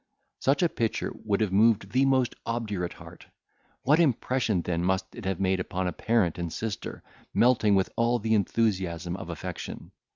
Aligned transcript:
Such 0.39 0.63
a 0.63 0.67
picture 0.69 1.13
would 1.25 1.41
have 1.41 1.51
moved 1.51 1.91
the 1.91 2.05
most 2.07 2.33
obdurate 2.43 2.93
heart; 2.93 3.27
what 3.83 3.99
impression 3.99 4.63
then 4.63 4.83
must 4.83 5.13
it 5.13 5.25
have 5.25 5.39
made 5.39 5.59
upon 5.59 5.85
a 5.85 5.93
parent 5.93 6.39
and 6.39 6.51
sister, 6.51 7.03
melting 7.35 7.75
with 7.75 7.91
all 7.95 8.17
the 8.17 8.33
enthusiasm 8.33 9.15
of 9.15 9.29
affection! 9.29 9.91